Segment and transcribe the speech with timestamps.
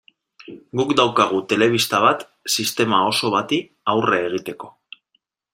[0.79, 3.63] Guk daukagu telebista bat sistema oso bati
[3.97, 4.75] aurre egiteko.